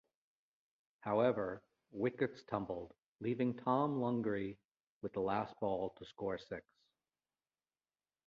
However, 1.01 1.61
wickets 1.91 2.41
tumbled, 2.49 2.91
leaving 3.19 3.55
Tom 3.55 3.99
Lungley 3.99 4.57
with 5.03 5.13
the 5.13 5.19
last 5.19 5.53
ball 5.59 5.91
to 5.99 6.05
score 6.05 6.39
six. 6.39 6.65